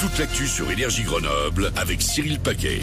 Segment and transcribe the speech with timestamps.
[0.00, 2.80] toute l'actu sur Énergie Grenoble avec Cyril Paquet.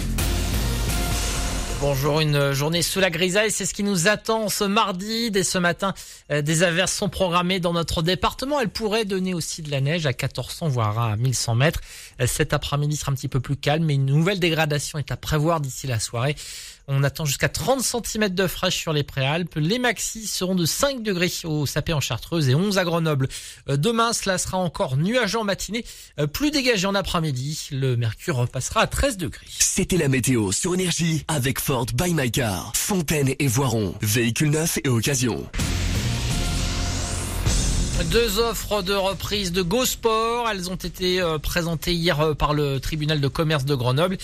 [1.88, 5.30] Bonjour, une journée sous la grisaille, c'est ce qui nous attend ce mardi.
[5.30, 5.94] Dès ce matin,
[6.32, 8.60] euh, des averses sont programmées dans notre département.
[8.60, 11.82] Elles pourraient donner aussi de la neige à 1400 voire à 1100 mètres.
[12.20, 15.16] Euh, cet après-midi sera un petit peu plus calme, mais une nouvelle dégradation est à
[15.16, 16.36] prévoir d'ici la soirée.
[16.88, 19.56] On attend jusqu'à 30 cm de fraîche sur les préalpes.
[19.56, 23.28] Les maxis seront de 5 degrés au Sapé en Chartreuse et 11 à Grenoble.
[23.70, 25.86] Euh, demain, cela sera encore nuageux en matinée,
[26.34, 27.70] plus dégagé en après-midi.
[27.72, 29.46] Le mercure repassera à 13 degrés.
[29.60, 34.80] C'était la météo sur Énergie avec Ford by My Car, Fontaine et Voiron, véhicules neufs
[34.84, 35.46] et occasion.
[38.04, 42.82] Deux offres de reprise de GoSport, elles ont été euh, présentées hier euh, par le
[42.82, 44.18] tribunal de commerce de Grenoble.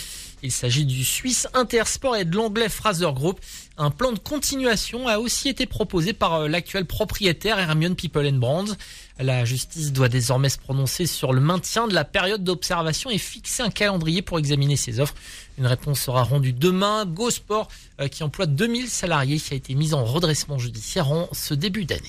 [0.43, 3.39] Il s'agit du Suisse Intersport et de l'anglais Fraser Group.
[3.77, 8.39] Un plan de continuation a aussi été proposé par euh, l'actuel propriétaire Hermione People and
[8.39, 8.75] Brands.
[9.19, 13.63] La justice doit désormais se prononcer sur le maintien de la période d'observation et fixer
[13.63, 15.15] un calendrier pour examiner ces offres.
[15.57, 17.05] Une réponse sera rendue demain.
[17.05, 17.69] GoSport,
[18.09, 22.01] qui emploie 2000 salariés, qui a été mis en redressement judiciaire en ce début d'année.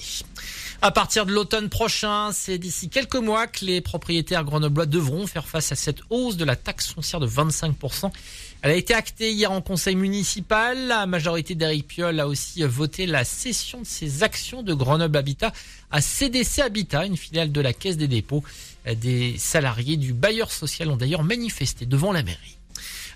[0.84, 5.46] À partir de l'automne prochain, c'est d'ici quelques mois que les propriétaires grenoblois devront faire
[5.46, 8.10] face à cette hausse de la taxe foncière de 25%.
[8.62, 10.88] Elle a été actée hier en conseil municipal.
[10.88, 15.52] La majorité d'Eric Piolle a aussi voté la cession de ses actions de Grenoble Habitat
[15.92, 18.42] à CDC Habitat, une filiale de la Caisse des dépôts.
[18.84, 22.58] Des salariés du bailleur social ont d'ailleurs manifesté devant la mairie.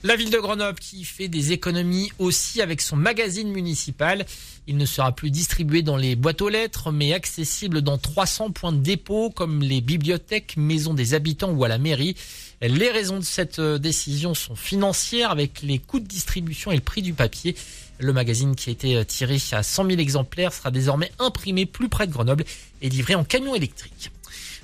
[0.03, 4.27] La ville de Grenoble qui fait des économies aussi avec son magazine municipal.
[4.67, 8.73] Il ne sera plus distribué dans les boîtes aux lettres, mais accessible dans 300 points
[8.73, 12.15] de dépôt comme les bibliothèques, maisons des habitants ou à la mairie.
[12.61, 16.81] Les raisons de cette euh, décision sont financières avec les coûts de distribution et le
[16.81, 17.55] prix du papier.
[17.99, 21.89] Le magazine qui a été euh, tiré à 100 000 exemplaires sera désormais imprimé plus
[21.89, 22.45] près de Grenoble
[22.83, 24.11] et livré en camion électrique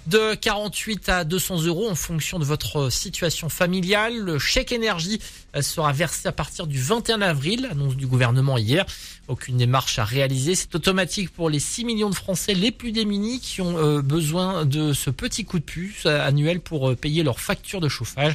[0.07, 4.19] de 48 à 200 euros en fonction de votre situation familiale.
[4.19, 5.21] Le chèque énergie
[5.55, 8.85] euh, sera versé à partir du 21 avril, annonce du gouvernement hier.
[9.29, 10.55] Aucune démarche à réaliser.
[10.55, 14.65] C'est automatique pour les 6 millions de Français les plus démunis qui ont euh, besoin
[14.65, 18.35] de ce petit coup de puce euh, annuel pour payer leurs factures de chauffage.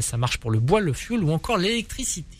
[0.00, 2.36] Ça marche pour le bois, le fioul ou encore l'électricité.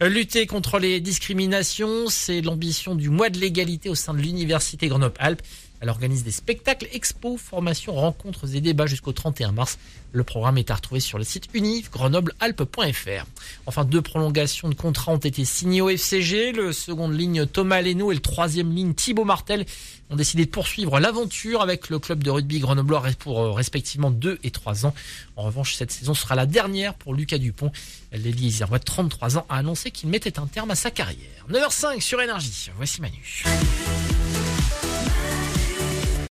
[0.00, 5.42] Lutter contre les discriminations, c'est l'ambition du mois de l'égalité au sein de l'Université Grenoble-Alpes.
[5.80, 9.78] Elle organise des spectacles, expos, formations, rencontres et débats jusqu'au 31 mars.
[10.12, 13.26] Le programme est à retrouver sur le site unif grenoblealpes.fr.
[13.66, 16.52] Enfin, deux prolongations de contrats ont été signées au FCG.
[16.52, 19.64] Le seconde ligne Thomas Leno et le troisième ligne Thibaut Martel
[20.10, 24.40] ont décidé de poursuivre l'aventure avec le club de rugby grenoblois pour euh, respectivement 2
[24.42, 24.94] et 3 ans.
[25.36, 27.72] En revanche, cette saison sera la dernière pour Lucas Dupont.
[28.12, 28.50] L'ailier
[28.84, 31.46] 33 ans, a annoncé qu'il mettait un terme à sa carrière.
[31.48, 32.70] 9h05 sur Énergie.
[32.76, 33.44] Voici Manu.